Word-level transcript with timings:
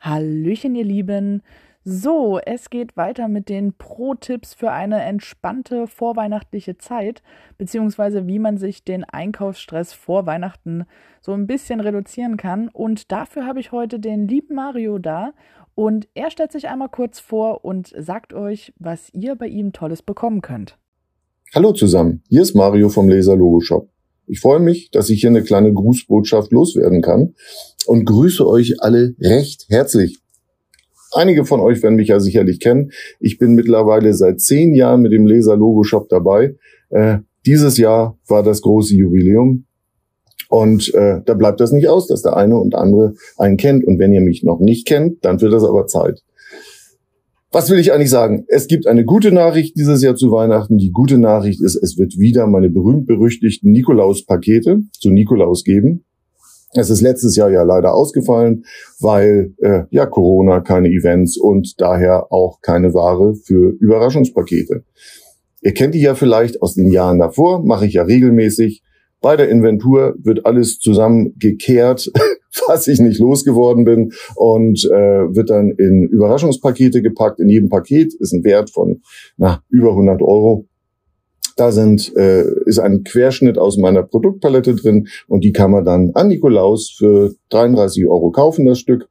Hallöchen, 0.00 0.74
ihr 0.74 0.84
Lieben. 0.84 1.42
So, 1.84 2.38
es 2.44 2.68
geht 2.70 2.96
weiter 2.96 3.28
mit 3.28 3.48
den 3.48 3.72
Pro-Tipps 3.72 4.54
für 4.54 4.70
eine 4.70 5.02
entspannte 5.02 5.86
vorweihnachtliche 5.86 6.78
Zeit, 6.78 7.22
beziehungsweise 7.58 8.26
wie 8.26 8.38
man 8.38 8.58
sich 8.58 8.84
den 8.84 9.04
Einkaufsstress 9.04 9.92
vor 9.92 10.26
Weihnachten 10.26 10.84
so 11.20 11.32
ein 11.32 11.46
bisschen 11.46 11.80
reduzieren 11.80 12.36
kann. 12.36 12.68
Und 12.68 13.12
dafür 13.12 13.46
habe 13.46 13.60
ich 13.60 13.72
heute 13.72 13.98
den 13.98 14.28
lieben 14.28 14.54
Mario 14.54 14.98
da 14.98 15.32
und 15.74 16.08
er 16.14 16.30
stellt 16.30 16.52
sich 16.52 16.68
einmal 16.68 16.88
kurz 16.88 17.20
vor 17.20 17.64
und 17.64 17.92
sagt 17.96 18.34
euch, 18.34 18.72
was 18.78 19.12
ihr 19.12 19.34
bei 19.36 19.46
ihm 19.46 19.72
Tolles 19.72 20.02
bekommen 20.02 20.42
könnt. 20.42 20.78
Hallo 21.54 21.72
zusammen, 21.72 22.22
hier 22.28 22.42
ist 22.42 22.54
Mario 22.54 22.88
vom 22.88 23.08
Laser 23.08 23.36
Logo 23.36 23.60
Shop. 23.60 23.88
Ich 24.30 24.38
freue 24.38 24.60
mich, 24.60 24.92
dass 24.92 25.10
ich 25.10 25.22
hier 25.22 25.30
eine 25.30 25.42
kleine 25.42 25.72
Grußbotschaft 25.72 26.52
loswerden 26.52 27.02
kann 27.02 27.34
und 27.86 28.04
grüße 28.04 28.46
euch 28.46 28.80
alle 28.80 29.16
recht 29.20 29.66
herzlich. 29.68 30.20
Einige 31.12 31.44
von 31.44 31.58
euch 31.58 31.82
werden 31.82 31.96
mich 31.96 32.06
ja 32.08 32.20
sicherlich 32.20 32.60
kennen. 32.60 32.92
Ich 33.18 33.38
bin 33.38 33.54
mittlerweile 33.54 34.14
seit 34.14 34.40
zehn 34.40 34.72
Jahren 34.72 35.02
mit 35.02 35.10
dem 35.10 35.26
Laser 35.26 35.56
Logo 35.56 35.82
Shop 35.82 36.08
dabei. 36.08 36.54
Äh, 36.90 37.18
dieses 37.44 37.76
Jahr 37.76 38.20
war 38.28 38.44
das 38.44 38.62
große 38.62 38.94
Jubiläum. 38.94 39.64
Und 40.48 40.94
äh, 40.94 41.22
da 41.24 41.34
bleibt 41.34 41.58
das 41.58 41.72
nicht 41.72 41.88
aus, 41.88 42.06
dass 42.06 42.22
der 42.22 42.36
eine 42.36 42.56
und 42.56 42.76
andere 42.76 43.14
einen 43.36 43.56
kennt. 43.56 43.84
Und 43.84 43.98
wenn 43.98 44.12
ihr 44.12 44.20
mich 44.20 44.44
noch 44.44 44.60
nicht 44.60 44.86
kennt, 44.86 45.24
dann 45.24 45.40
wird 45.40 45.52
das 45.52 45.64
aber 45.64 45.88
Zeit. 45.88 46.22
Was 47.52 47.68
will 47.68 47.80
ich 47.80 47.92
eigentlich 47.92 48.10
sagen? 48.10 48.44
Es 48.46 48.68
gibt 48.68 48.86
eine 48.86 49.04
gute 49.04 49.32
Nachricht 49.32 49.76
dieses 49.76 50.02
Jahr 50.02 50.14
zu 50.14 50.30
Weihnachten. 50.30 50.78
Die 50.78 50.92
gute 50.92 51.18
Nachricht 51.18 51.60
ist, 51.60 51.74
es 51.74 51.98
wird 51.98 52.16
wieder 52.16 52.46
meine 52.46 52.70
berühmt-berüchtigten 52.70 53.72
Nikolaus-Pakete 53.72 54.82
zu 54.92 55.10
Nikolaus 55.10 55.64
geben. 55.64 56.04
Es 56.74 56.90
ist 56.90 57.00
letztes 57.00 57.34
Jahr 57.34 57.50
ja 57.50 57.64
leider 57.64 57.92
ausgefallen, 57.92 58.64
weil 59.00 59.52
äh, 59.58 59.82
ja 59.90 60.06
Corona, 60.06 60.60
keine 60.60 60.90
Events 60.90 61.36
und 61.36 61.80
daher 61.80 62.32
auch 62.32 62.60
keine 62.60 62.94
Ware 62.94 63.34
für 63.34 63.70
Überraschungspakete. 63.80 64.84
Ihr 65.62 65.74
kennt 65.74 65.96
die 65.96 66.02
ja 66.02 66.14
vielleicht 66.14 66.62
aus 66.62 66.74
den 66.74 66.92
Jahren 66.92 67.18
davor, 67.18 67.64
mache 67.64 67.84
ich 67.84 67.94
ja 67.94 68.04
regelmäßig. 68.04 68.84
Bei 69.20 69.36
der 69.36 69.48
Inventur 69.48 70.14
wird 70.22 70.46
alles 70.46 70.78
zusammengekehrt, 70.78 72.12
was 72.66 72.88
ich 72.88 73.00
nicht 73.00 73.20
losgeworden 73.20 73.84
bin 73.84 74.12
und 74.36 74.84
äh, 74.84 75.34
wird 75.34 75.50
dann 75.50 75.70
in 75.70 76.08
Überraschungspakete 76.08 77.02
gepackt. 77.02 77.40
In 77.40 77.48
jedem 77.48 77.68
Paket 77.68 78.14
ist 78.14 78.32
ein 78.32 78.44
Wert 78.44 78.70
von 78.70 79.02
na, 79.36 79.62
über 79.68 79.90
100 79.90 80.22
Euro. 80.22 80.66
Da 81.56 81.72
sind, 81.72 82.16
äh, 82.16 82.44
ist 82.64 82.78
ein 82.78 83.04
Querschnitt 83.04 83.58
aus 83.58 83.76
meiner 83.76 84.02
Produktpalette 84.02 84.74
drin 84.74 85.08
und 85.26 85.44
die 85.44 85.52
kann 85.52 85.70
man 85.70 85.84
dann 85.84 86.10
an 86.14 86.28
Nikolaus 86.28 86.90
für 86.96 87.34
33 87.50 88.06
Euro 88.06 88.30
kaufen, 88.30 88.64
das 88.64 88.78
Stück. 88.78 89.08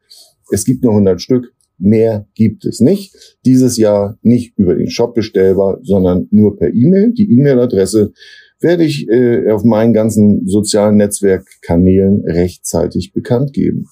Es 0.51 0.65
gibt 0.65 0.83
nur 0.83 0.93
100 0.93 1.21
Stück. 1.21 1.53
Mehr 1.77 2.27
gibt 2.33 2.65
es 2.65 2.81
nicht. 2.81 3.15
Dieses 3.45 3.77
Jahr 3.77 4.17
nicht 4.21 4.57
über 4.57 4.75
den 4.75 4.89
Shop 4.89 5.13
bestellbar, 5.13 5.79
sondern 5.83 6.27
nur 6.31 6.57
per 6.57 6.73
E-Mail. 6.73 7.13
Die 7.13 7.31
E-Mail-Adresse 7.31 8.11
werde 8.59 8.83
ich 8.83 9.07
äh, 9.09 9.49
auf 9.51 9.63
meinen 9.63 9.93
ganzen 9.93 10.47
sozialen 10.47 10.97
Netzwerkkanälen 10.97 12.23
rechtzeitig 12.25 13.13
bekannt 13.13 13.53
geben. 13.53 13.87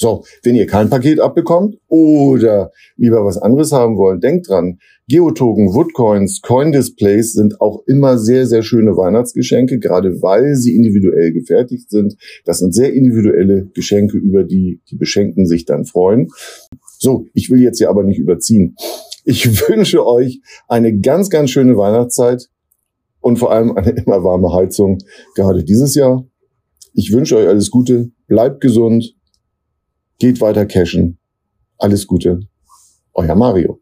So, 0.00 0.24
wenn 0.42 0.54
ihr 0.54 0.66
kein 0.66 0.88
Paket 0.88 1.20
abbekommt 1.20 1.76
oder 1.86 2.70
lieber 2.96 3.22
was 3.22 3.36
anderes 3.36 3.70
haben 3.70 3.98
wollt, 3.98 4.22
denkt 4.22 4.48
dran, 4.48 4.78
Geotoken, 5.08 5.74
Woodcoins, 5.74 6.40
Coin-Displays 6.40 7.34
sind 7.34 7.60
auch 7.60 7.82
immer 7.86 8.16
sehr, 8.16 8.46
sehr 8.46 8.62
schöne 8.62 8.96
Weihnachtsgeschenke, 8.96 9.78
gerade 9.78 10.22
weil 10.22 10.54
sie 10.54 10.74
individuell 10.74 11.32
gefertigt 11.32 11.90
sind. 11.90 12.16
Das 12.46 12.60
sind 12.60 12.74
sehr 12.74 12.94
individuelle 12.94 13.66
Geschenke, 13.74 14.16
über 14.16 14.44
die 14.44 14.80
die 14.90 14.96
Beschenkten 14.96 15.44
sich 15.44 15.66
dann 15.66 15.84
freuen. 15.84 16.28
So, 16.98 17.26
ich 17.34 17.50
will 17.50 17.60
jetzt 17.60 17.76
hier 17.76 17.90
aber 17.90 18.02
nicht 18.02 18.18
überziehen. 18.18 18.76
Ich 19.26 19.68
wünsche 19.68 20.06
euch 20.06 20.40
eine 20.66 20.98
ganz, 20.98 21.28
ganz 21.28 21.50
schöne 21.50 21.76
Weihnachtszeit 21.76 22.48
und 23.20 23.38
vor 23.38 23.52
allem 23.52 23.76
eine 23.76 23.90
immer 23.90 24.24
warme 24.24 24.52
Heizung, 24.52 24.98
gerade 25.34 25.64
dieses 25.64 25.94
Jahr. 25.94 26.24
Ich 26.94 27.12
wünsche 27.12 27.36
euch 27.36 27.46
alles 27.46 27.70
Gute, 27.70 28.10
bleibt 28.26 28.60
gesund, 28.60 29.14
geht 30.18 30.40
weiter 30.40 30.66
cashen. 30.66 31.18
Alles 31.78 32.06
Gute, 32.06 32.40
euer 33.14 33.34
Mario. 33.34 33.80